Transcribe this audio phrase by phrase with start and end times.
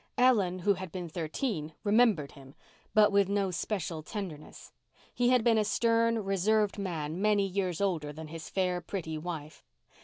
[0.17, 2.55] Ellen, who had been thirteen, remembered him,
[2.95, 4.71] but with no special tenderness.
[5.13, 9.63] He had been a stern, reserved man many years older than his fair, pretty wife.